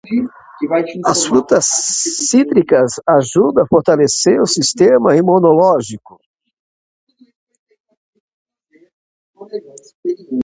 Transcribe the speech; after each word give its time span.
As 1.11 1.25
frutas 1.27 1.63
cítricas 2.29 2.93
ajudam 3.07 3.63
a 3.63 3.67
fortalecer 3.67 4.41
o 4.41 4.47
sistema 4.47 5.15
imunológico. 5.15 6.19